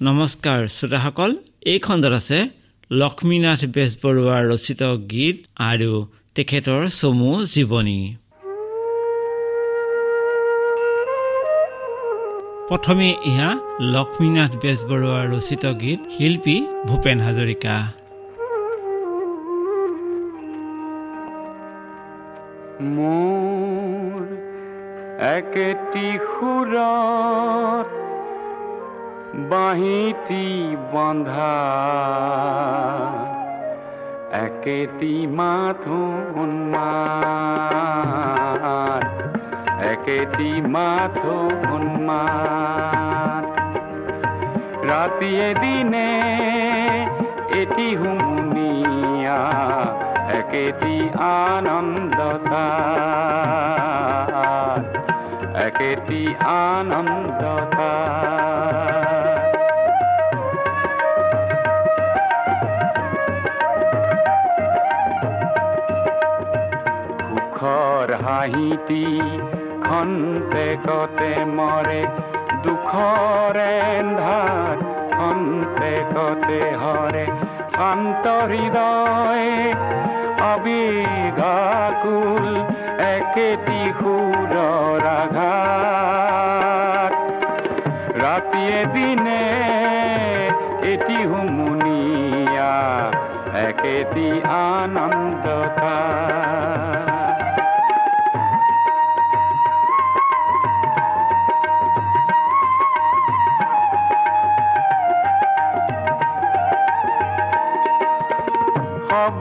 [0.00, 1.30] নমস্কাৰ শ্ৰোতাসকল
[1.70, 2.38] এই খণ্ডত আছে
[3.00, 4.82] লক্ষ্মীনাথ বেজবৰুৱাৰ ৰচিত
[5.12, 5.36] গীত
[5.70, 5.90] আৰু
[6.36, 8.00] তেখেতৰ চমু জীৱনী।
[12.68, 13.50] প্ৰথমে এয়া
[13.96, 16.56] লক্ষ্মীনাথ বেজবৰুৱাৰ ৰচিত গীত শিল্পী
[16.88, 17.76] ভূপেন হাজৰিকা।
[22.96, 24.20] মোৰ
[25.36, 27.99] একেটি সুৰত
[29.48, 31.56] বাহিতি বাঁধা।
[34.32, 39.04] একেটি মাথন মার।
[39.84, 43.44] একেটি মাথন মার।
[44.88, 46.22] রাতিয়ে দিনে
[47.52, 49.46] এটি হুমুনিয়া।
[50.38, 52.70] একেটি আনন্দতা
[55.60, 57.42] একেটি আনন্দ
[68.90, 69.30] হাঁহিটি
[69.86, 72.02] খন্তেকতে মৰে
[72.64, 73.56] দুখৰ
[73.90, 74.76] এন্ধাৰ
[75.12, 77.24] খন্তেকতে হৰে
[77.76, 79.48] শান্ত হৃদয়
[80.50, 82.46] অবিঘাকুল
[83.08, 87.12] একেটি সুৰৰ আঘাত
[88.18, 89.44] ৰাতিয়ে দিনে
[90.92, 92.74] এটি হুমুনিয়া
[93.60, 95.39] একেটি আনন্দতা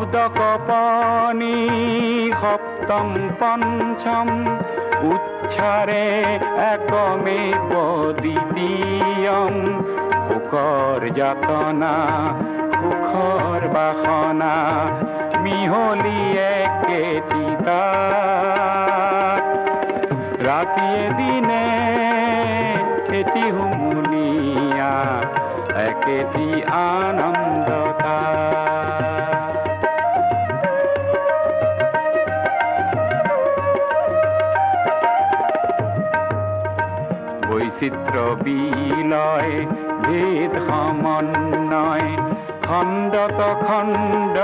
[0.09, 1.57] উদকপানি
[2.41, 3.07] সপ্তম
[3.39, 4.27] পঞ্চম
[5.11, 6.05] উচ্ছারে
[6.73, 7.41] একমে
[8.21, 9.53] দ্বিতীয়ম
[10.25, 11.95] সুখর যাতনা
[12.77, 14.55] সুখর বাসনা,
[15.43, 16.21] মিহলি
[16.83, 17.83] কেতিতা
[20.47, 21.67] ৰাতিয়ে দিনে
[23.19, 24.95] এটি হুমুনিয়া,
[25.87, 26.47] একেটি
[26.87, 27.38] আনন্দ
[37.59, 39.53] বৈচিত্ৰ্য বিলয়
[40.03, 42.07] ভেদ সমন্বয়
[42.65, 44.37] খণ্ডত খণ্ড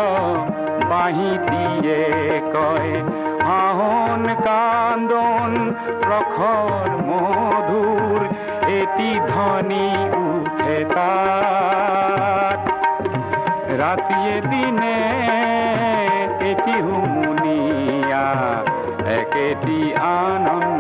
[0.90, 2.02] বাঁহীটিয়ে
[2.54, 2.92] কয়
[3.48, 5.52] হাহন কান্দন
[6.04, 8.20] প্ৰখৰ মধুৰ
[8.80, 9.88] এটি ধ্বনি
[10.26, 12.62] উঠে তাত
[13.82, 15.00] ৰাতিয়ে দিনে
[16.50, 18.28] এটি হুমুনিয়া,
[19.20, 19.80] একেটি
[20.14, 20.75] আনন্দতা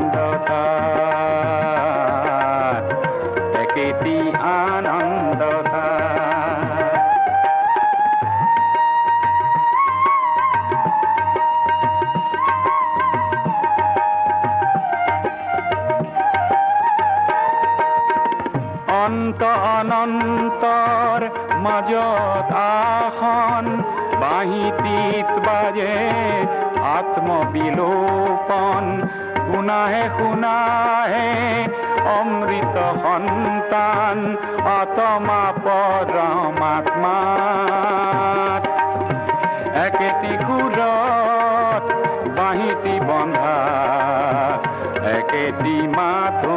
[21.85, 22.47] মাজত
[22.81, 23.65] আসন
[24.21, 25.97] বাজে
[26.97, 28.83] আত্মবিলোপন।
[29.47, 31.29] শুনাহে শুনাহে
[32.17, 34.17] অমৃত সন্তান
[34.79, 37.17] আত্মা পৰমাত্মা
[39.85, 41.85] একেটি সুৰত
[42.37, 43.59] বাঁহীটি বন্ধা,
[45.17, 46.54] একেটি মাথোন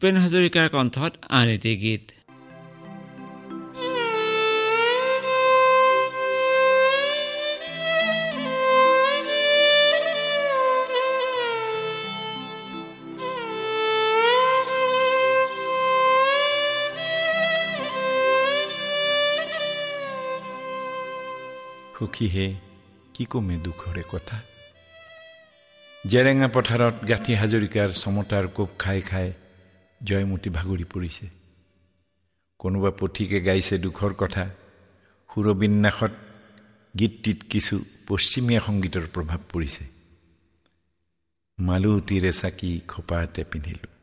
[0.00, 2.04] ভূপেন হাজৰিকাৰ কণ্ঠত আন এটি গীত
[21.94, 22.46] সুখীহে
[23.14, 24.40] কি কমে দুখৰে কথা
[26.04, 29.30] জেৰেঙা পথাৰত গাঁঠি হাজৰিকাৰ চমতাৰ কোপ খাই খাই
[30.04, 31.30] জয়মতী ভাগৰি পৰিছে।
[32.58, 34.50] কোনোবা পথিকে গাইছে দুখৰ কথা
[35.34, 36.12] সুৰবিন্যাসত
[36.98, 39.84] গীতটিত কিছু পশ্চিমীয়া সংগীতৰ প্ৰভাৱ পৰিছে।
[41.58, 43.99] মালুতীৰে চাকি খোপাতে পিন্ধিলোঁ।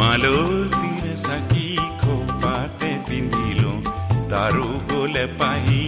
[0.00, 0.36] മാലോ
[0.74, 1.66] തീര സഖി
[2.02, 3.74] খোপাতে തിന്തിലോ
[4.30, 5.82] তারু বলে পাহি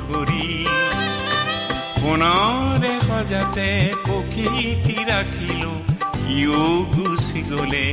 [0.00, 0.46] ঘুরি
[1.98, 3.68] সোণৰে সজাতে
[4.08, 4.46] পক্ষী
[5.10, 5.72] ৰাখিলো
[6.36, 6.62] ইও
[6.94, 7.86] গুচি গ'লে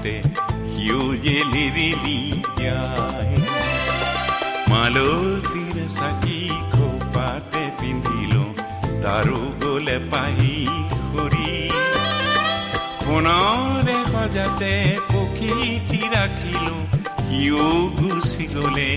[0.00, 0.14] নুশুনোতে
[0.72, 2.18] সিও যে লিৰিলি
[2.60, 3.34] যায়
[4.70, 6.40] মালতীৰ চাকি
[6.72, 8.44] খোপাতে পিন্ধিলো
[9.02, 10.56] তাৰো গলে পাহি
[11.06, 11.52] সৰি
[13.02, 14.72] সোণৰে সজাতে
[15.12, 16.76] পক্ষীটি ৰাখিলো
[17.20, 17.66] সিও
[17.98, 18.90] গুচি গলে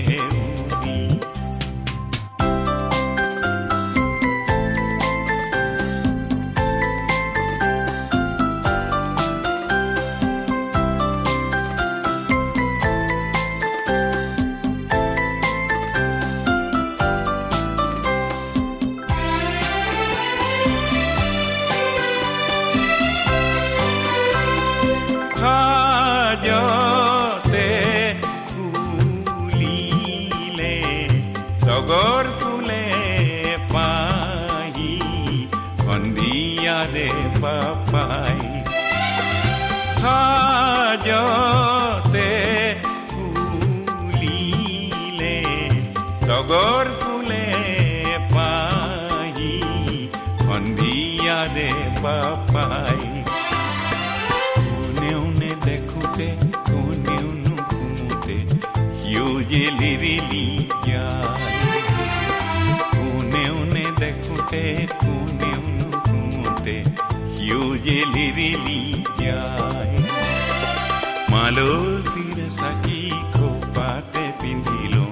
[71.54, 73.00] মালতীৰ চাকি
[73.34, 75.04] খোপাতে পিন্ধিলো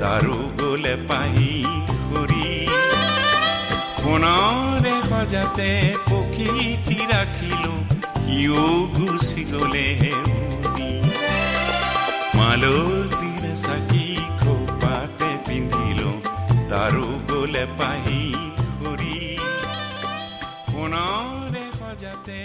[0.00, 1.52] তাৰো গলে পাহি
[2.02, 2.44] সৰি
[4.00, 5.70] সোণৰে সজাতে
[6.10, 7.74] পক্ষীটি ৰাখিলো
[8.20, 8.64] সিও
[8.96, 10.90] গুচি গলে উৰি
[12.38, 14.06] মালতীৰ চাকি
[14.42, 16.12] খোপাতে পিন্ধিলো
[16.70, 18.22] তাৰো গলে পাহি
[18.78, 19.18] সৰি
[20.70, 22.40] সোণৰে সজাতে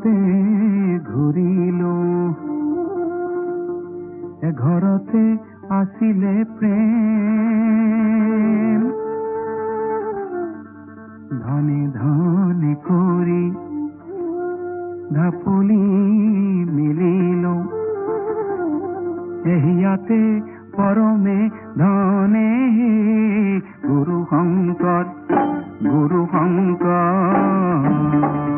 [0.00, 0.16] ঘরতে
[1.10, 1.80] ঘূৰিল
[4.60, 5.24] ঘৰতে
[5.70, 6.80] আছিলে প্ৰেম
[11.42, 13.44] ধনে ধনে কৰি
[15.14, 15.84] ঢাপলি
[16.76, 17.44] মিলিল।
[19.54, 20.22] এহিয়াতে
[20.76, 21.40] পরমে
[21.76, 22.50] ধনে
[23.88, 25.04] গুরু শঙ্কর
[25.92, 28.49] গুরু শঙ্কর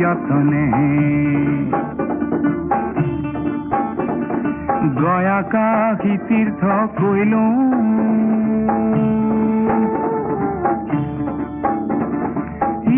[0.00, 0.64] যতনে।
[5.00, 6.62] গয়া কাশী তীৰ্থ
[6.98, 7.44] কৰিলো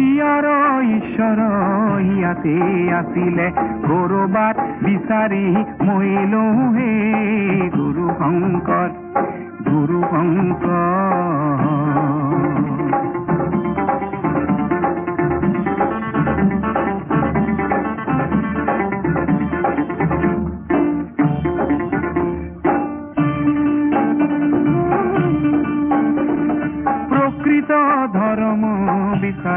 [0.00, 0.46] ইয়াৰ
[0.96, 1.38] ঈশ্বৰ
[2.10, 2.56] ইয়াতে
[3.00, 3.46] আছিলে
[3.86, 5.46] কৰবাত বিচাৰি
[5.86, 6.44] মৰিলো
[6.76, 6.92] হে
[7.76, 8.88] গুৰু শংকৰ
[9.70, 11.30] গুৰু শংকৰ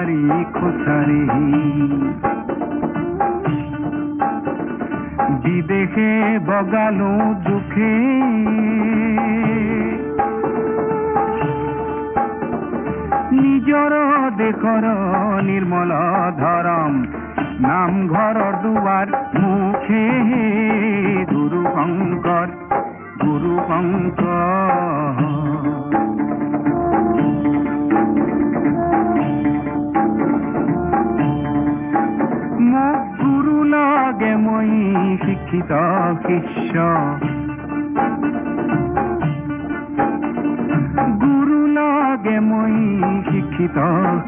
[0.03, 0.22] বিচারি
[0.57, 1.22] খোঁচারি
[5.43, 6.12] বিদেশে
[6.48, 7.13] বগালো
[7.45, 7.93] দুখে।
[13.33, 13.93] নিজৰ
[14.39, 14.86] দেশৰ
[15.48, 15.91] নিৰ্মল
[16.41, 16.93] ধৰম
[17.65, 19.07] নামঘৰৰ দুৱাৰ
[19.39, 20.05] মুখে।
[21.31, 22.48] গুৰু শংকৰ
[23.24, 24.93] গুৰু শংকৰ
[34.13, 34.72] লাগে মই
[35.25, 35.72] শিক্ষিত
[36.25, 36.75] শিষ্য।
[41.24, 42.75] গুৰু লাগে মই
[43.29, 43.77] শিক্ষিত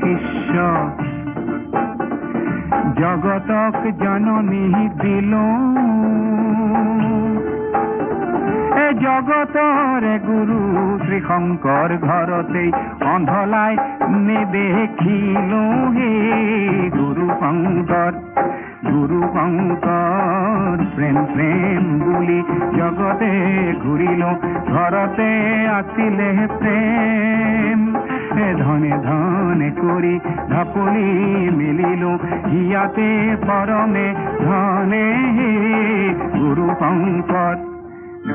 [0.02, 0.56] শিষ্য।
[3.00, 4.66] জগতক জননী
[5.02, 5.48] দিলো।
[9.06, 10.60] জগতৰে গুৰু
[11.06, 12.70] শ্ৰীশংকৰ ঘৰতেই
[13.14, 13.74] অন্ধলাই
[14.26, 15.64] নেদেখিলো
[15.96, 16.12] হে
[16.98, 18.12] গুৰু শংকৰ
[18.96, 22.40] গুৰু শংকৰ প্ৰেম প্ৰেম বুলি
[22.78, 23.32] জগতে
[23.84, 24.30] ঘূৰিলো
[24.74, 25.30] ঘৰতে
[25.80, 27.80] আছিলে প্ৰেম
[28.62, 30.16] ধনে ধনে কৰি
[30.52, 31.10] ঢাপলি
[31.60, 32.12] মেলিলো
[32.60, 33.10] ইয়াতে
[33.48, 34.08] পৰমে
[34.46, 35.08] ধনে
[36.40, 37.56] গুৰু শংকৰ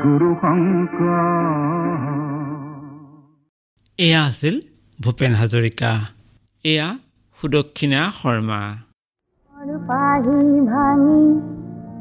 [0.03, 1.71] গুৰু শংকৰ
[3.99, 4.55] এয়া আছিল
[4.99, 5.91] ভূপেন হাজৰিকা,
[6.65, 6.87] এয়া
[7.39, 8.61] সুদক্ষিণা শৰ্মা।
[9.61, 11.23] পাহি ভাঙি,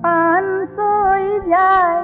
[0.02, 0.44] পান
[0.76, 2.02] সই যায়,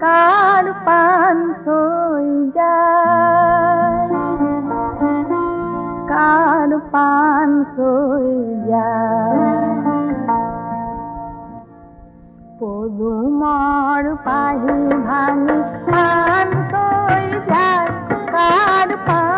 [0.00, 4.08] কার পান সই যায়?
[6.08, 8.32] কার পান সই
[8.70, 9.38] যায়?
[12.60, 15.58] পদুমর পাহি ভাঙি,
[15.92, 17.88] পান সই যায়,
[18.32, 19.37] কার পান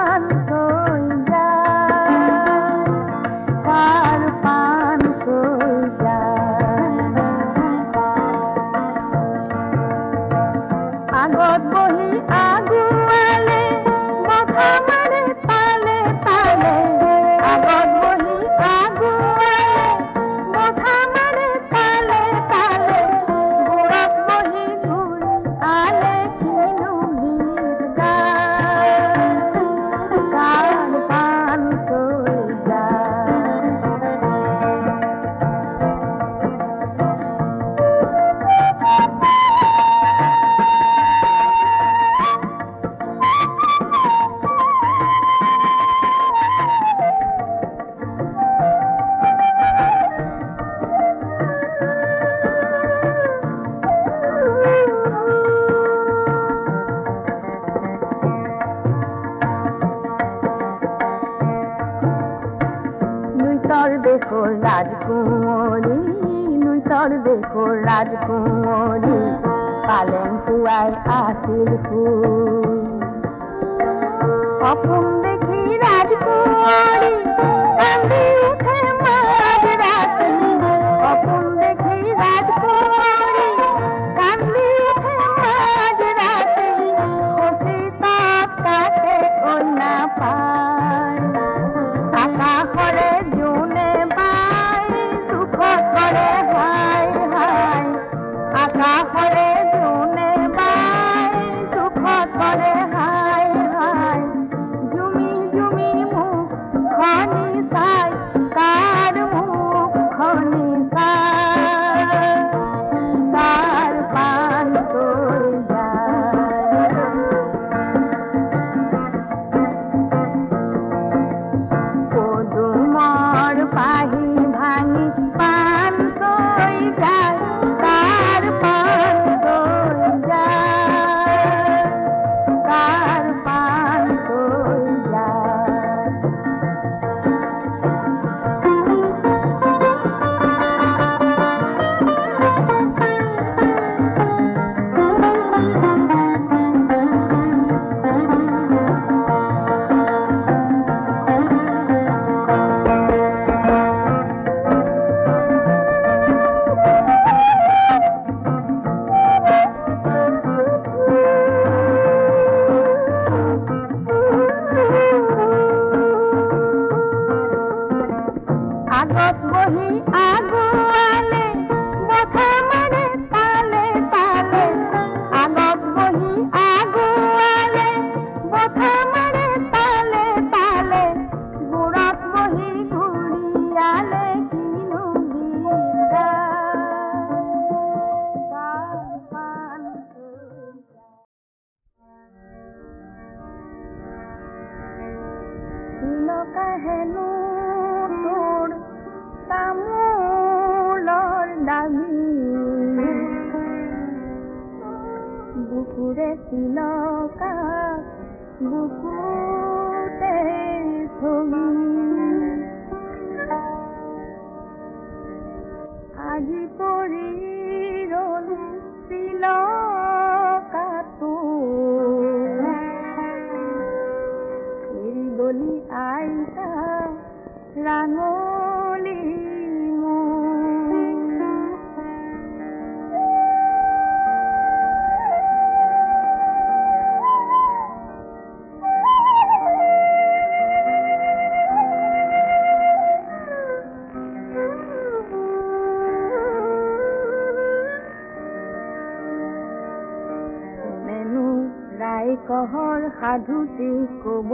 [252.51, 253.89] ৰাই কহৰ সাধুটি
[254.25, 254.51] কব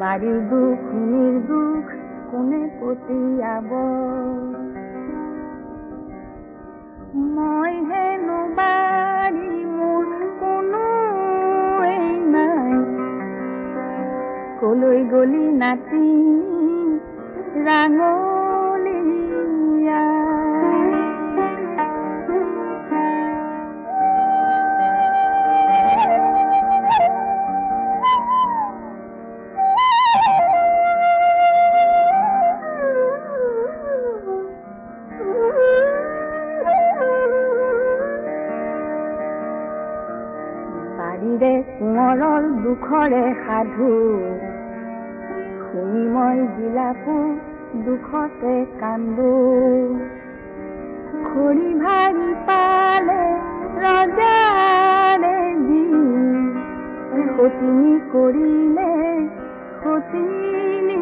[0.00, 1.84] বাৰীৰ দুখ শুনিৰ দুখ,
[2.30, 3.70] কোনে পতিয়াব
[7.14, 10.04] মই হেনো বাৰী মোৰ
[10.40, 10.84] কোনো
[12.30, 12.72] নাই।
[14.60, 16.06] কলৈ গলি নাতি
[17.64, 18.35] ৰাঙলীয়া
[45.62, 47.16] শুনি মই বিলাপো
[47.84, 49.32] দুখতে কান্দো।
[51.26, 53.24] খৰি ভাৰি পালে
[53.82, 55.82] ৰজাৰে দি
[57.28, 58.92] সতিনী কৰিলে
[59.80, 61.00] সতিনী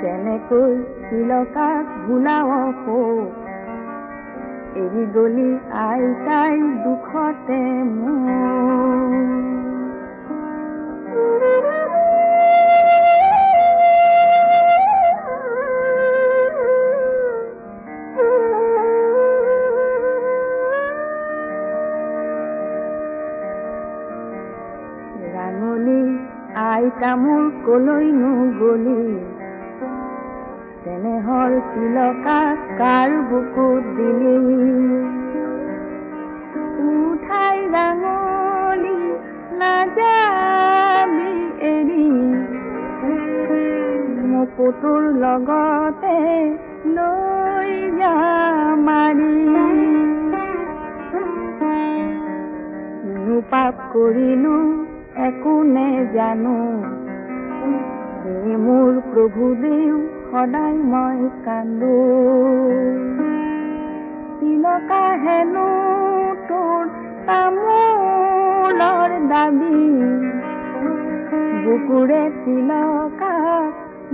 [0.00, 0.72] কেনেকৈ
[1.06, 3.43] চিলকাক ভোলাও শোক
[4.74, 5.48] এৰি গলি
[5.80, 7.58] আইতাই দুখতে
[25.34, 26.00] ৰাঙলী
[26.64, 28.98] আইতা মোৰ কলৈনো গলি
[31.04, 32.34] চেনেহৰ চিলকা
[32.76, 34.36] কাৰ বুকুত দিলি।
[36.84, 38.94] উঠাই ৰাঙলী
[39.62, 41.34] নাযাবি
[41.66, 42.06] এৰি
[44.30, 46.16] মপুটোৰ লগতে
[46.94, 48.14] লৈ যা
[48.80, 49.36] মাৰি
[53.52, 54.56] পাপ কৰিলো
[55.26, 56.58] একো নেজানো
[58.64, 59.96] মোৰ প্ৰভু দেউ
[60.34, 61.98] সদায় মই কান্দো।
[64.38, 65.68] তিলকা হেনো
[66.48, 66.82] তোৰ
[67.26, 69.78] তামোলৰ দাবি।
[71.64, 73.34] বুকুৰে তিলকা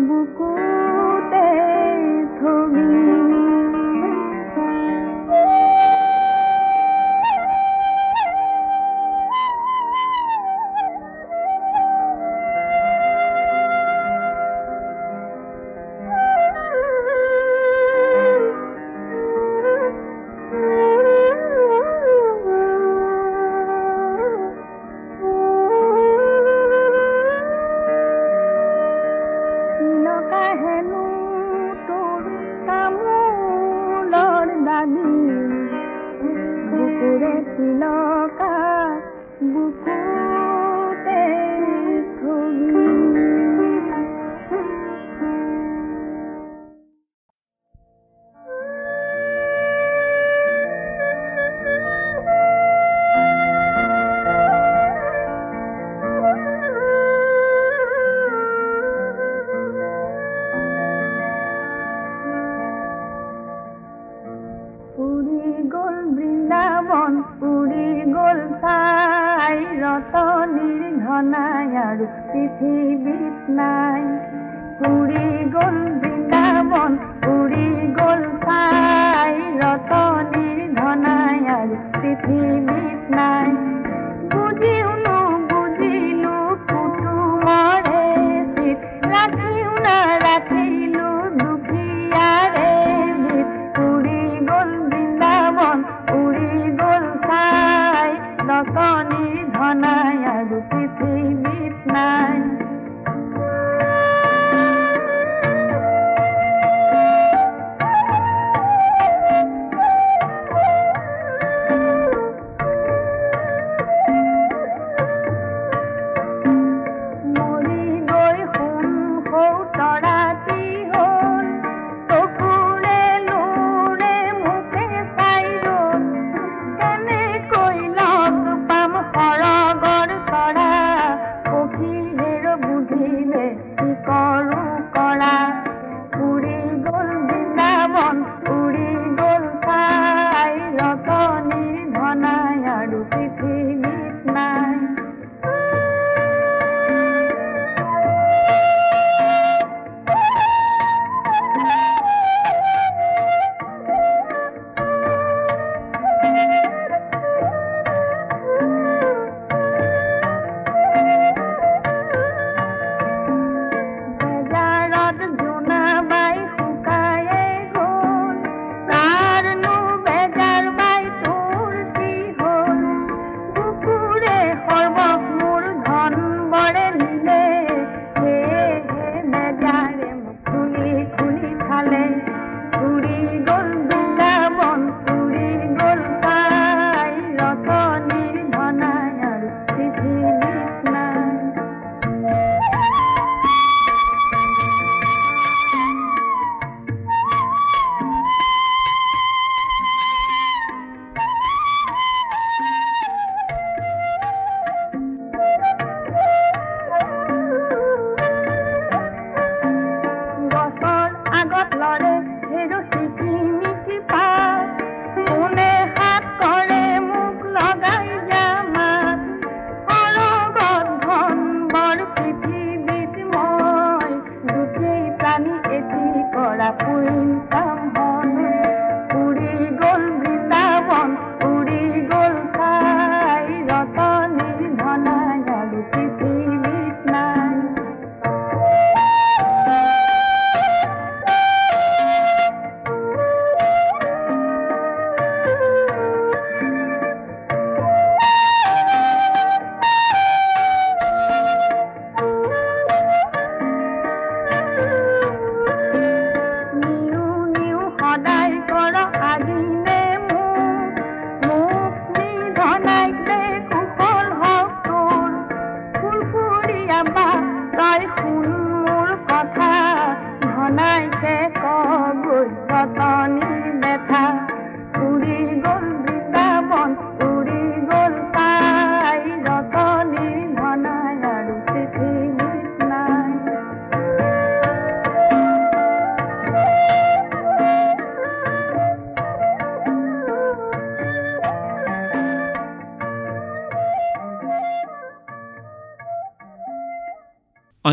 [0.07, 1.47] বুকুতে
[2.39, 2.90] থবি।
[75.53, 76.93] গ'ল বৃন্দাবন
[77.29, 80.10] উৰি গ'ল ঠাই ৰতনীৰ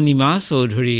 [0.07, 0.99] নিমা চৌধুৰী।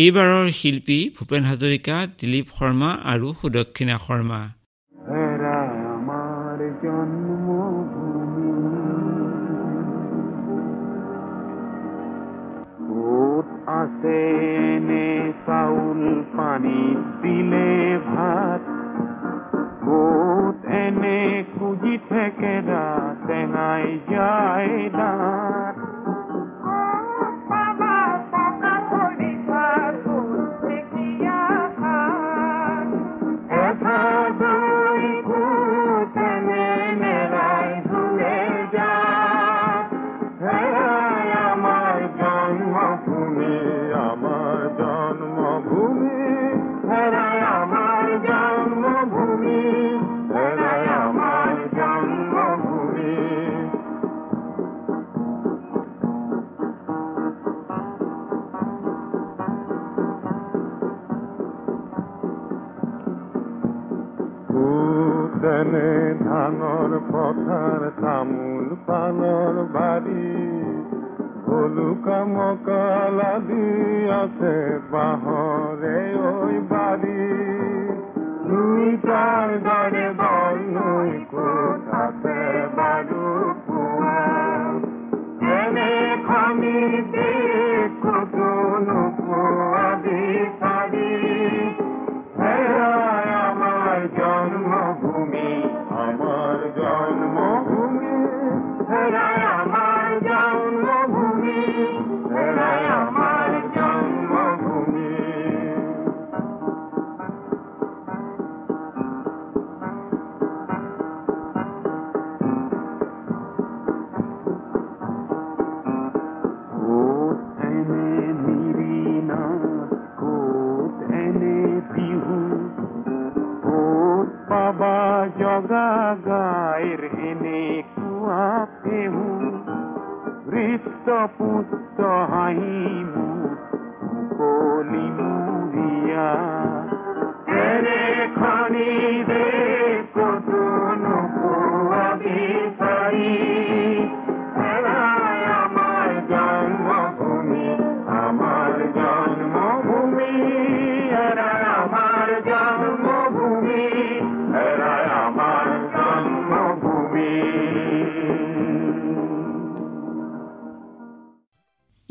[0.00, 4.40] এইবাৰৰ শিল্পী ভূপেন হাজৰিকা দিলীপ শৰ্মা আৰু সুদক্ষিণা শৰ্মা।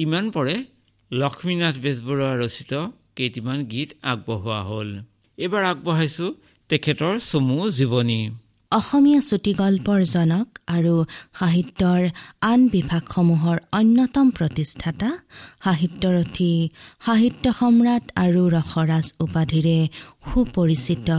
[0.08, 0.56] ইমান পৰে
[1.12, 2.72] লক্ষ্মীনাথ বেজবৰুৱা ৰচিত
[3.17, 4.89] কেইটিমান গীত আগবঢ়োৱা হ'ল।
[5.38, 6.30] এইবাৰ আগবঢ়াইছোঁ
[6.70, 8.20] তেখেতৰ চমু জীৱনী।
[8.72, 10.96] অসমীয়া চুটিগল্পৰ জনক আৰু
[11.39, 12.02] সাহিত্যৰ
[12.52, 15.10] আন বিভাগসমূহৰ অন্যতম প্ৰতিষ্ঠাতা
[15.65, 16.52] সাহিত্যৰথী
[17.06, 19.78] সাহিত্য সম্ৰাট আৰু ৰসৰাজ উপাধিৰে
[20.28, 21.10] সুপৰিচিত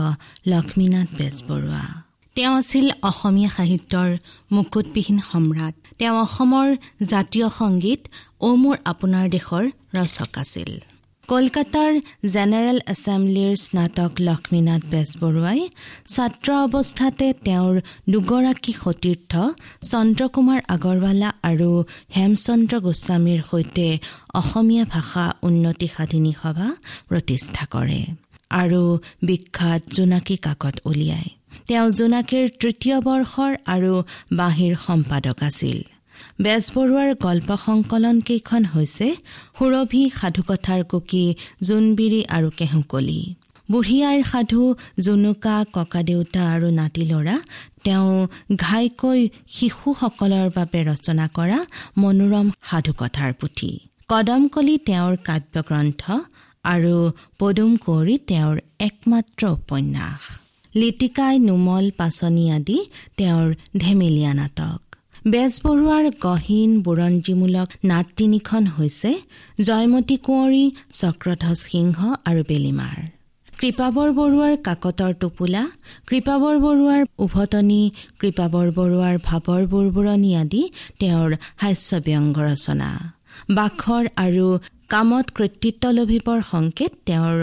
[0.51, 1.85] লক্ষ্মীনাথ বেজবৰুৱা।
[2.35, 4.09] তেওঁ আছিল অসমীয়া সাহিত্যৰ
[4.51, 6.67] মুকুটবিহীন সম্ৰাট। তেওঁ অসমৰ
[7.11, 8.01] জাতীয় সংগীত
[8.47, 9.65] অ মোৰ আপোনাৰ দেশৰ
[9.97, 10.71] ৰচক আছিল।
[11.29, 11.91] কলকাতাৰ
[12.33, 15.59] জেনেৰেল এছেম্বলিৰ স্নাতক লক্ষ্মীনাথ বেজবৰুৱাই
[16.13, 17.73] ছাত্ৰ অৱস্থাতে তেওঁৰ
[18.13, 19.33] দুগৰাকী সতীৰ্থ
[19.91, 21.69] চন্দ্ৰকুমাৰ আগৰৱালা আৰু
[22.17, 23.87] হেমচন্দ্ৰ গোস্বামীৰ সৈতে
[24.41, 26.69] অসমীয়া ভাষা উন্নতি সাধিনী সভা
[27.09, 28.01] প্ৰতিষ্ঠা কৰে
[28.61, 28.81] আৰু
[29.27, 31.29] বিখ্যাত জোনাকী কাকত উলিয়ায়।
[31.67, 33.93] তেওঁ জোনাকীৰ তৃতীয় বৰ্ষৰ আৰু
[34.33, 35.77] বাঁহীৰ সম্পাদক আছিল।
[36.41, 39.07] বেজবৰুৱাৰ গল্প সংকলন কেইখন হৈছে
[39.57, 41.25] সুৰভি সাধুকথাৰ কুকি
[41.63, 43.35] জোনবিৰি আৰু কেহুকলি।
[43.71, 44.61] বুঢ়ী আইৰ সাধু
[44.99, 47.37] জুনুকা ককাদেউতা আৰু নাতি ল'ৰা
[47.83, 51.59] তেওঁ ঘাইকৈ শিশুসকলৰ বাবে ৰচনা কৰা
[51.97, 53.71] মনোৰম সাধুকথাৰ পুথি।
[54.09, 56.03] কদমকলি তেওঁৰ কাব্যগ্ৰন্থ
[56.63, 56.95] আৰু
[57.39, 60.21] পদুম কুঁৱৰী তেওঁৰ একমাত্ৰ উপন্যাস।
[60.75, 62.77] লিটিকাই নুমল পাচনি আদি
[63.17, 64.79] তেওঁৰ ধেমেলীয়া নাটক।
[65.27, 69.11] বেজবৰুৱাৰ গহীন বুৰঞ্জীমূলক নাট তিনিখন হৈছে
[69.67, 72.97] জয়মতী কোঁৱৰী চক্ৰধ্বজ সিংহ আৰু বেলিমাৰ।
[73.59, 75.63] কৃপাবৰ বৰুৱাৰ কাকতৰ টোপোলা
[76.07, 77.81] কৃপাবৰ বৰুৱাৰ উভতনি
[78.19, 80.63] কৃপাবৰ বৰুৱাৰ ভাৱৰ বুৰবুৰণি আদি
[80.99, 82.89] তেওঁৰ হাস্যব্যংগ ৰচনা।
[83.49, 84.47] বাখৰ আৰু
[84.89, 87.37] কামত কৃতিত্ব লভিবৰ সংকেত তেওঁৰ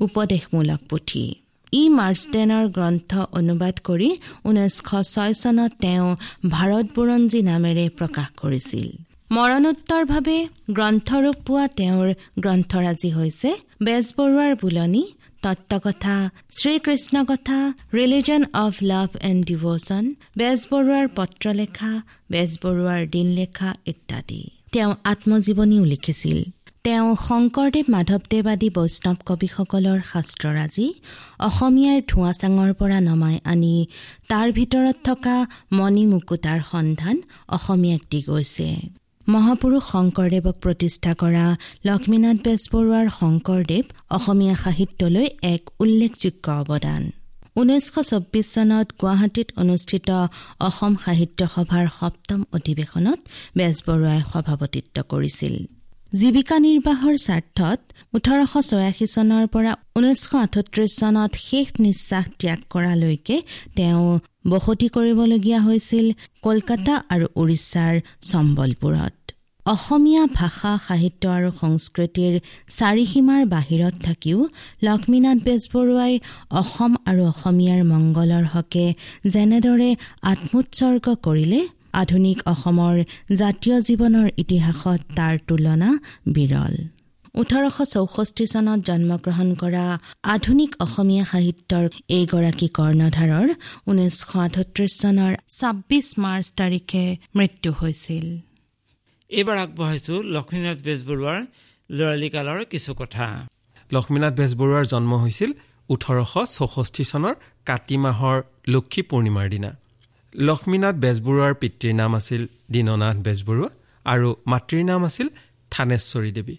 [0.00, 1.41] উপদেশমূলক পুথি।
[1.72, 4.10] ই মাৰ্চডেনৰ গ্ৰন্থ অনুবাদ কৰি
[4.44, 6.08] ঊনৈছশ ছয় চনত তেওঁ
[6.54, 8.86] ভাৰত বুৰঞ্জী নামেৰে প্ৰকাশ কৰিছিল।
[9.30, 10.38] মৰণোত্তৰভাৱে
[10.76, 12.08] গ্ৰন্থৰূপ পোৱা তেওঁৰ
[12.44, 13.50] গ্ৰন্থৰাজি হৈছে
[13.86, 15.04] বেজবৰুৱাৰ বোলনি
[15.42, 16.16] তত্বকথা
[16.58, 17.58] শ্ৰীকৃষ্ণ কথা
[17.98, 20.04] religion of love and devotion
[20.38, 21.92] বেজবৰুৱাৰ পত্ৰলেখা
[22.30, 24.40] বেজবৰুৱাৰ দিনলেখা ইত্যাদি।
[24.72, 26.38] তেওঁ আত্মজীৱনীও লিখিছিল।
[26.84, 30.86] তেওঁ শংকৰদেৱ মাধৱদেৱ আদি বৈষ্ণৱ কবিসকলৰ শাস্ত্ৰৰাজি
[31.48, 33.74] অসমীয়াৰ ধোঁৱাচাঙৰ পৰা নমাই আনি
[34.30, 35.36] তাৰ ভিতৰত থকা
[35.78, 37.16] মণি মুকুতাৰ সন্ধান
[37.56, 38.68] অসমীয়াক দি গৈছে।
[39.26, 41.46] মহাপুৰুষ শংকৰদেৱক প্ৰতিষ্ঠা কৰা
[41.88, 43.84] লক্ষ্মীনাথ বেজবৰুৱাৰ শংকৰদেৱ
[44.16, 47.02] অসমীয়া সাহিত্যলৈ এক উল্লেখযোগ্য অৱদান।
[47.60, 50.08] ঊনৈছশ চৌব্বিছ চনত গুৱাহাটীত অনুষ্ঠিত
[50.68, 53.20] অসম সাহিত্য সভাৰ সপ্তম অধিৱেশনত
[53.58, 55.56] বেজবৰুৱাই সভাপতিত্ব কৰিছিল।
[56.12, 57.78] জীৱিকা নিৰ্বাহৰ স্বাৰ্থত
[58.16, 63.36] ওঠৰশ ছয়াশী চনৰ পৰা ঊনৈছশ আঠত্ৰিশ চনত শেষ নিশ্বাস ত্যাগ কৰালৈকে
[63.76, 64.04] তেওঁ
[64.52, 66.06] বসতি কৰিবলগীয়া হৈছিল
[66.42, 67.94] কলকাতা আৰু উৰিষ্যাৰ
[68.28, 69.16] চম্বলপুৰত
[69.66, 72.32] অসমীয়া ভাষা সাহিত্য আৰু সংস্কৃতিৰ
[72.78, 74.38] চাৰিসীমাৰ বাহিৰত থাকিও
[74.86, 76.14] লক্ষ্মীনাথ বেজবৰুৱাই
[76.60, 78.86] অসম আৰু অসমীয়াৰ মংগলৰ হকে
[79.32, 79.90] যেনেদৰে
[80.30, 81.60] আত্মোৎসৰ্গ কৰিলে
[82.00, 82.96] আধুনিক অসমৰ
[83.40, 85.90] জাতীয় জীৱনৰ ইতিহাসত তাৰ তুলনা
[86.36, 86.74] বিৰল।
[87.40, 89.84] ওঠৰশ চৌষষ্ঠি চনত জন্মগ্ৰহণ কৰা
[90.34, 91.84] আধুনিক অসমীয়া সাহিত্যৰ
[92.18, 93.48] এইগৰাকী কৰ্ণধাৰৰ
[93.90, 97.04] ঊনৈছশ আঠত্ৰিশ চনৰ ছাব্বিছ মাৰ্চ তাৰিখে
[97.36, 98.26] মৃত্যু হৈছিল।
[99.30, 101.40] এইবাৰ আগবঢ়াইছোঁ লক্ষ্মীনাথ বেজবৰুৱাৰ
[101.90, 103.26] ল'ৰালিকালৰ কিছু কথা।
[103.92, 105.50] লক্ষ্মীনাথ বেজবৰুৱাৰ জন্ম হৈছিল
[105.88, 107.34] ওঠৰশ চৌষষ্ঠি চনৰ
[107.68, 108.36] কাতি মাহৰ
[108.74, 109.70] লক্ষী পূৰ্ণিমাৰ দিনা।
[110.34, 113.68] লক্ষ্মীনাথ বেজবৰুৱাৰ পিতৃৰ নাম আছিল দীননাথ বেজবৰুৱা
[114.06, 115.28] আৰু মাতৃৰ নাম আছিল
[115.70, 116.56] থানেশ্বৰী দেৱী।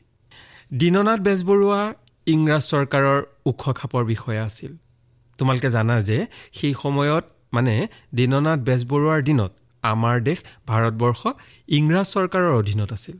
[0.74, 1.93] দীননাথ বেজবৰুৱা
[2.28, 4.78] ইংৰাজ চৰকাৰৰ ওখ খাপৰ বিষয়া আছিল।
[5.38, 9.51] তোমালোকে জানা যে সেই সময়ত মানে দীননাথ বেজবৰুৱাৰ দিনত
[9.84, 11.21] আমাৰ দেশ ভাৰতবৰ্ষ
[11.67, 13.17] ইংৰাজ চৰকাৰৰ অধীনত আছিল।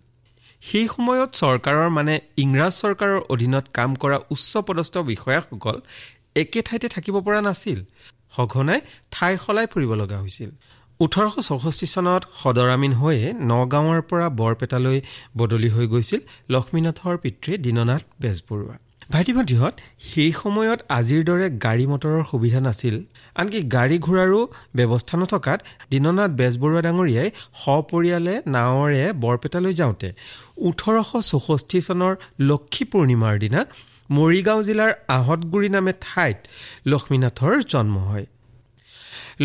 [0.61, 5.77] সেই সময়ত চৰকাৰৰ মানে ইংৰাজ চৰকাৰৰ অধীনত কাম কৰা উচ্চ পদস্থ বিষয়াসকল
[6.35, 7.79] একে ঠাইতে থাকিব পৰা নাছিল।
[8.36, 8.79] সঘনাই
[9.13, 10.49] ঠাই সলাই ফুৰিব লগা হৈছিল।
[10.99, 14.97] ওঠৰশ চৌষষ্ঠি চনত সদৰামীন হৈয়ে নগাঁৱৰ পৰা বৰপেটালৈ
[15.38, 16.21] বদলি হৈ গৈছিল
[16.53, 18.75] লক্ষ্মীনাথৰ পিতৃ দীননাথ বেজবৰুৱা।
[19.11, 19.73] ভাইটি ভণ্টিহঁত
[20.09, 22.95] সেই সময়ত আজিৰ দৰে গাড়ী মটৰৰ সুবিধা নাছিল।
[23.41, 24.39] আনকি গাড়ী ঘোঁৰাৰো
[24.77, 25.59] ব্যৱস্থা নথকাত
[25.91, 27.29] দীননাথ বেজবৰুৱা ডাঙৰীয়াই
[27.61, 30.07] সপৰিয়ালে নাৱেৰে বৰপেটালৈ যাওঁতে
[30.67, 32.13] ওঠৰশ চৌষষ্ঠি চনৰ
[32.49, 33.59] লক্ষী পূৰ্ণিমাৰ দিনা
[34.18, 36.38] মৰিগাঁও জিলাৰ আহঁতগুৰি নামে ঠাইত
[36.91, 38.26] লক্ষ্মীনাথৰ জন্ম হয়।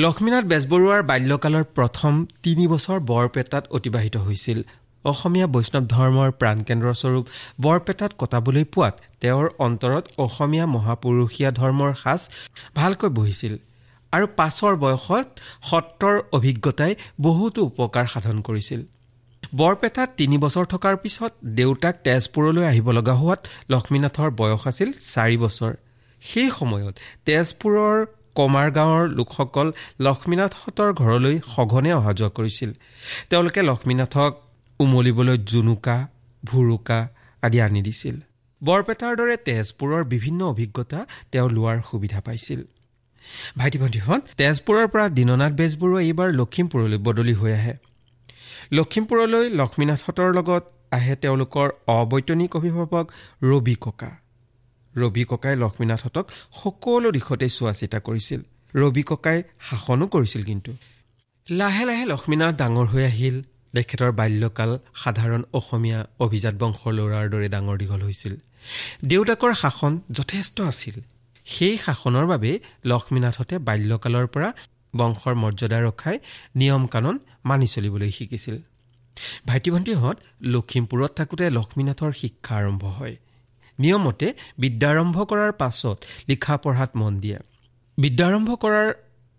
[0.04, 2.12] লক্ষ্মীনাথ বেজবৰুৱাৰ বাল্যকালৰ প্ৰথম
[2.44, 4.58] তিনি বছৰ বৰপেটাত অতিবাহিত হৈছিল।
[5.04, 7.24] অসমীয়া বৈষ্ণৱ ধৰ্মৰ প্ৰাণকেন্দ্ৰস্বৰূপ
[7.64, 12.20] বৰপেটাত কটাবলৈ পোৱাত তেওঁৰ অন্তৰত অসমীয়া মহাপুৰুষীয়া ধৰ্মৰ সাজ
[12.78, 13.54] ভালকৈ বহিছিল
[14.12, 15.26] আৰু পাছৰ বয়সত
[15.70, 16.92] সত্ৰৰ অভিজ্ঞতাই
[17.26, 18.80] বহুতো উপকাৰ সাধন কৰিছিল।
[19.56, 23.40] বৰপেটাত তিনি বছৰ থকাৰ পিছত দেউতাক তেজপুৰলৈ আহিব লগা হোৱাত
[23.70, 25.72] লক্ষ্মীনাথৰ বয়স আছিল চাৰি বছৰ।
[26.22, 26.94] সেই সময়ত
[27.26, 32.70] তেজপুৰৰ কমাৰ গাঁৱৰ লোকসকল লক্ষ্মীনাথহঁতৰ ঘৰলৈ সঘনে অহা যোৱা কৰিছিল।
[33.30, 34.32] তেওঁলোকে লক্ষ্মীনাথক
[34.80, 36.06] উমলিবলৈ জুনুকা
[36.44, 37.08] ভুৰুকা
[37.42, 38.16] আদি আনি দিছিল।
[38.62, 42.60] বৰপেটাৰ দৰে তেজপুৰৰ বিভিন্ন অভিজ্ঞতা তেওঁ লোৱাৰ সুবিধা পাইছিল।
[43.58, 47.87] ভাইটি ভণ্টিহঁত তেজপুৰৰ পৰা দীননাথ বেজবৰুৱা এইবাৰ লখিমপুৰলৈ বদলি হৈ আহে।
[48.72, 53.06] লখিমপুৰলৈ লক্ষ্মীনাথহঁতৰ লগত আহে তেওঁলোকৰ অবৈতনিক অভিভাৱক
[53.42, 54.10] ৰবি ককা।
[54.96, 56.26] ৰবি ককাই লক্ষ্মীনাথহঁতক
[56.62, 58.40] সকলো দিশতে চোৱা চিতা কৰিছিল।
[58.74, 60.72] ৰবি ককাই শাসনো কৰিছিল কিন্তু।
[61.50, 63.42] লাহে লাহে লক্ষ্মীনাথ ডাঙৰ হৈ আহিল।
[63.74, 68.34] তেখেতৰ বাল্যকাল সাধাৰণ অসমীয়া অভিজাত বংশৰ ল'ৰাৰ দৰে ডাঙৰ দীঘল হৈছিল।
[69.04, 71.00] দেউতাকৰ শাসন যথেষ্ট আছিল।
[71.46, 74.52] সেই শাসনৰ বাবে লক্ষ্মীনাথতে বাল্যকালৰ পৰা
[74.96, 76.18] বংশৰ মৰ্যাদা ৰখাই
[76.56, 78.56] নিয়ম কানুন মানি চলিবলৈ শিকিছিল।
[79.46, 83.16] ভাইটি ভণ্টিহঁত লখিমপুৰত থাকোঁতে লক্ষ্মীনাথৰ শিক্ষা আৰম্ভ হয়।
[83.78, 87.38] নিয়মতে বিদ্যাৰম্ভ কৰাৰ পাছত লিখা পঢ়াত মন দিয়ে।
[87.98, 88.88] বিদ্যাৰম্ভ কৰাৰ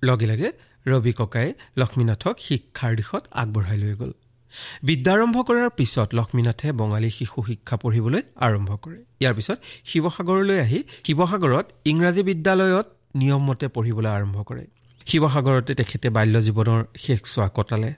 [0.03, 0.49] লগে লগে
[0.87, 4.11] ৰবি ককাই লক্ষ্মীনাথক শিক্ষাৰ দিশত আগবঢ়াই লৈ গ'ল।
[4.83, 11.65] বিদ্যাৰম্ভ কৰাৰ পিছত লক্ষ্মীনাথে বঙালী শিশু শিক্ষা পঢ়িবলৈ আৰম্ভ কৰে। ইয়াৰ পিছত শিৱসাগৰলৈ আহি শিৱসাগৰত
[11.85, 14.65] ইংৰাজী বিদ্যালয়ত নিয়মমতে পঢ়িবলৈ আৰম্ভ কৰে।
[15.07, 17.91] শিৱসাগৰতে তেখেতে বাল্য জীৱনৰ শেষ চোৱা কটালে।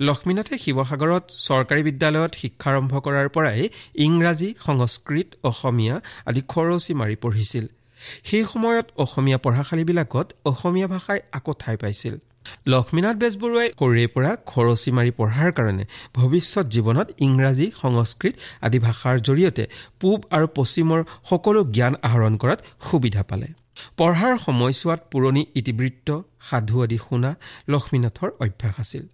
[0.00, 3.68] লক্ষ্মীনাথে শিৱসাগৰত চৰকাৰী বিদ্যালয়ত শিক্ষাৰম্ভ কৰাৰ পৰাই
[4.06, 7.66] ইংৰাজী সংস্কৃত অসমীয়া আদি খৰচি মাৰি পঢ়িছিল।
[8.24, 12.14] সেই সময়ত অসমীয়া পঢ়াশালীবিলাকত অসমীয়া ভাষাই আকৌ ঠাই পাইছিল।
[12.66, 15.84] লক্ষ্মীনাথ বেজবৰুৱাই সৰুৰে পৰা খৰচি মাৰি পঢ়াৰ কাৰণে
[16.16, 19.64] ভৱিষ্যত জীৱনত ইংৰাজী সংস্কৃত আদি ভাষাৰ জৰিয়তে
[20.00, 21.00] পূব আৰু পশ্চিমৰ
[21.30, 22.60] সকলো জ্ঞান আহৰণ কৰাত
[22.90, 23.48] সুবিধা পালে।
[23.98, 26.08] পঢ়াৰ সময়ছোৱাত পুৰণি ইতিবৃত্ত
[26.48, 27.30] সাধু আদি শুনা
[27.68, 29.04] লক্ষ্মীনাথৰ অভ্যাস আছিল।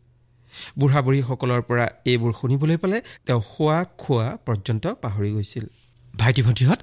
[0.78, 5.64] বুঢ়া বুঢ়ীসকলৰ পৰা এইবোৰ শুনিবলৈ পালে তেওঁ খোৱা খোৱা পৰ্যন্ত পাহৰি গৈছিল।
[6.18, 6.80] ভাইটি ভণ্টিহঁত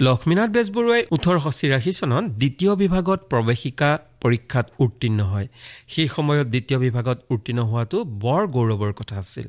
[0.00, 3.90] লক্ষ্মীনাথ বেজবৰুৱাই ওঠৰশ চিৰাশী চনত দ্বিতীয় বিভাগত প্ৰৱেশিকা
[4.22, 5.46] পৰীক্ষাত উত্তীৰ্ণ হয়।
[5.88, 9.48] সেই সময়ত দ্বিতীয় বিভাগত উত্তীৰ্ণ হোৱাটো বৰ গৌৰৱৰ কথা আছিল।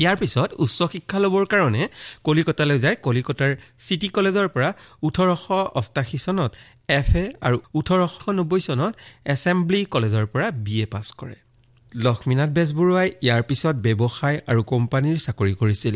[0.00, 1.82] ইয়াৰ পিছত উচ্চ শিক্ষা ল'বৰ কাৰণে
[2.26, 3.52] কলিকতালৈ যায়। কলিকতাৰ
[3.86, 4.68] চিটি কলেজৰ পৰা
[5.02, 5.44] ওঠৰশ
[5.80, 6.50] অষ্টাশী চনত
[7.00, 8.92] এফ এ আৰু ওঠৰশ নব্বৈ চনত
[9.34, 11.36] এছেম্বলি কলেজৰ পৰা বি এ পাছ কৰে।
[11.92, 15.94] লক্ষ্মীনাথ বেজবৰুৱাই ইয়াৰ পিছত ব্যৱসায় আৰু কোম্পানীৰ চাকৰি কৰিছিল।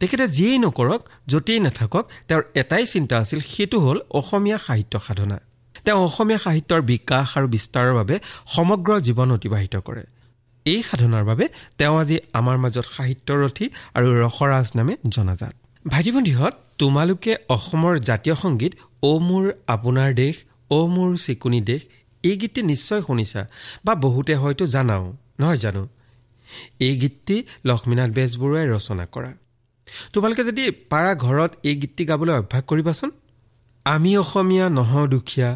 [0.00, 1.00] তেখেতে যিয়েই নকৰক
[1.30, 5.38] য'তেই নাথাকক তেওঁৰ এটাই চিন্তা আছিল সেইটো হ'ল অসমীয়া সাহিত্য সাধনা।
[5.84, 8.16] তেওঁ অসমীয়া সাহিত্যৰ বিকাশ আৰু বিস্তাৰৰ বাবে
[8.54, 10.04] সমগ্ৰ জীৱন অতিবাহিত কৰে।
[10.66, 11.44] এই সাধনাৰ বাবে
[11.78, 13.66] তেওঁ আজি আমাৰ মাজত সাহিত্যৰথী
[13.96, 15.54] আৰু ৰসৰাজ নামে জনাজাত।
[15.84, 18.72] ভাইটি ভণ্টিহঁত তোমালোকে অসমৰ জাতীয় সংগীত
[19.02, 20.34] অ' মোৰ আপোনাৰ দেশ
[20.70, 21.82] অ' মোৰ চিকুনি দেশ
[22.24, 23.42] এই গীতটি নিশ্চয় শুনিছা
[23.84, 25.04] বা বহুতে হয়তো জানাও
[25.40, 25.82] নহয় জানো?
[26.86, 29.32] এই গীতটি লক্ষ্মীনাথ বেজবৰুৱাই ৰচনা কৰা।
[30.12, 33.10] তোমালোকে যদি পাৰা ঘৰত এই গীতটি গাবলৈ অভ্যাস কৰিবাচোন।
[33.86, 35.50] আমি অসমীয়া নহওঁ দুখীয়া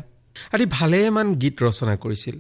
[0.52, 2.36] আদি ভালেমান গীত ৰচনা কৰিছিল।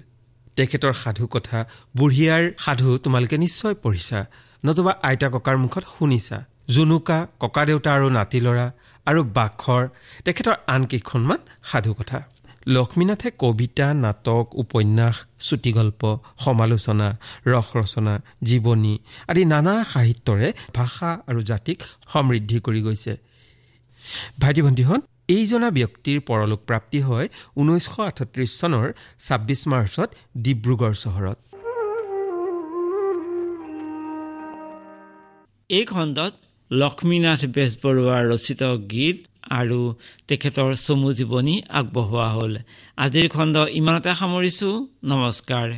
[0.56, 1.58] তেখেতৰ সাধু কথা
[1.96, 4.18] বুঢ়িয়াৰ সাধু তোমালোকে নিশ্চয় পঢ়িছা
[4.66, 6.38] নতুবা আইতা ককাৰ মুখত শুনিছা।
[6.74, 8.66] জুনুকা ককাদেউতা আৰু নাতি ল'ৰা
[9.06, 9.82] আৰু বাখৰ
[10.24, 12.18] তেখেতৰ আন কেইখনমান সাধু কথা।
[12.74, 15.16] লক্ষ্মীনাথে কবিতা নাটক উপন্যাস
[15.46, 16.02] চুটিগল্প
[16.44, 17.08] সমালোচনা
[17.52, 18.14] ৰস ৰচনা
[18.48, 18.94] জীৱনী
[19.30, 20.48] আদি নানা সাহিত্যৰে
[20.78, 21.78] ভাষা আৰু জাতিক
[22.12, 23.12] সমৃদ্ধি কৰি গৈছে।
[24.40, 25.02] ভাইটি ভণ্টিহঁত
[25.36, 27.26] এইজনা ব্যক্তিৰ পৰলোক প্ৰাপ্তি হয়
[27.60, 28.86] ঊনৈছশ আঠত্ৰিছ চনৰ
[29.26, 30.08] ছাব্বিছ মাৰ্চত
[30.44, 31.38] ডিব্ৰুগড় চহৰত।
[35.70, 36.32] এই খণ্ডত
[36.70, 38.62] লক্ষ্মীনাথ বেজবৰুৱাৰ ৰচিত
[38.92, 39.18] গীত
[39.50, 39.80] আৰু
[40.28, 42.54] তেখেতৰ চমু জীৱনী আগবঢ়োৱা হ'ল।
[42.98, 45.68] আজিৰ খণ্ড ইমানতে সামৰিছোঁ। নমস্কাৰ।